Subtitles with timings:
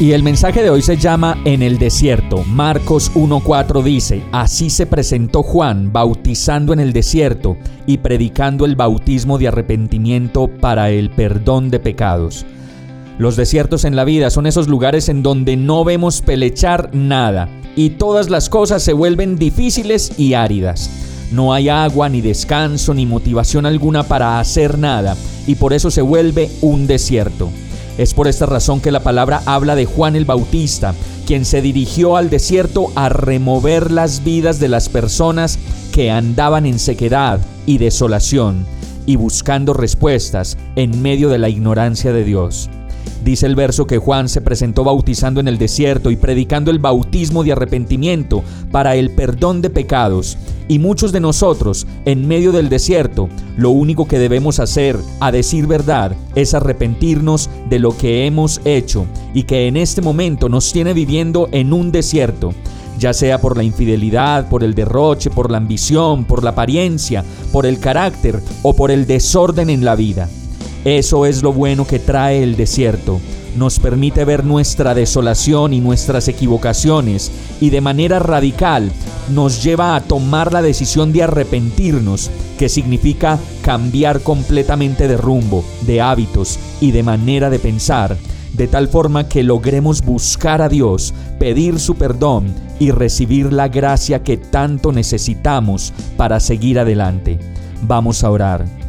[0.00, 2.42] Y el mensaje de hoy se llama En el desierto.
[2.42, 9.38] Marcos 1.4 dice, Así se presentó Juan bautizando en el desierto y predicando el bautismo
[9.38, 12.44] de arrepentimiento para el perdón de pecados.
[13.18, 17.90] Los desiertos en la vida son esos lugares en donde no vemos pelechar nada y
[17.90, 20.90] todas las cosas se vuelven difíciles y áridas.
[21.30, 26.02] No hay agua, ni descanso, ni motivación alguna para hacer nada y por eso se
[26.02, 27.48] vuelve un desierto.
[27.96, 30.94] Es por esta razón que la palabra habla de Juan el Bautista,
[31.26, 35.58] quien se dirigió al desierto a remover las vidas de las personas
[35.92, 38.66] que andaban en sequedad y desolación
[39.06, 42.68] y buscando respuestas en medio de la ignorancia de Dios.
[43.24, 47.42] Dice el verso que Juan se presentó bautizando en el desierto y predicando el bautismo
[47.42, 50.36] de arrepentimiento para el perdón de pecados.
[50.68, 55.66] Y muchos de nosotros, en medio del desierto, lo único que debemos hacer, a decir
[55.66, 60.92] verdad, es arrepentirnos de lo que hemos hecho y que en este momento nos tiene
[60.94, 62.54] viviendo en un desierto
[62.98, 67.66] ya sea por la infidelidad, por el derroche, por la ambición, por la apariencia, por
[67.66, 70.28] el carácter o por el desorden en la vida.
[70.84, 73.18] Eso es lo bueno que trae el desierto.
[73.56, 78.90] Nos permite ver nuestra desolación y nuestras equivocaciones y de manera radical
[79.32, 86.02] nos lleva a tomar la decisión de arrepentirnos, que significa cambiar completamente de rumbo, de
[86.02, 88.16] hábitos y de manera de pensar,
[88.52, 94.22] de tal forma que logremos buscar a Dios, pedir su perdón y recibir la gracia
[94.22, 97.38] que tanto necesitamos para seguir adelante.
[97.82, 98.83] Vamos a orar.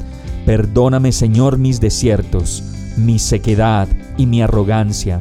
[0.45, 2.63] Perdóname Señor mis desiertos,
[2.97, 5.19] mi sequedad y mi arrogancia.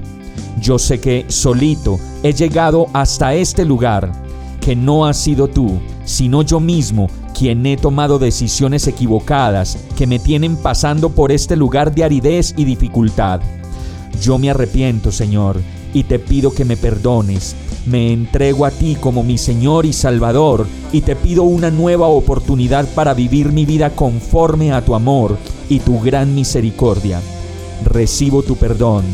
[0.60, 4.12] Yo sé que solito he llegado hasta este lugar,
[4.60, 10.18] que no has sido tú, sino yo mismo quien he tomado decisiones equivocadas que me
[10.18, 13.40] tienen pasando por este lugar de aridez y dificultad.
[14.20, 15.60] Yo me arrepiento, Señor,
[15.94, 17.56] y te pido que me perdones
[17.86, 22.86] me entrego a ti como mi Señor y Salvador y te pido una nueva oportunidad
[22.94, 25.36] para vivir mi vida conforme a tu amor
[25.68, 27.20] y tu gran misericordia.
[27.84, 29.04] Recibo tu perdón,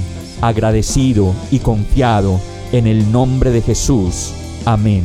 [0.41, 4.33] agradecido y confiado en el nombre de Jesús.
[4.65, 5.05] Amén.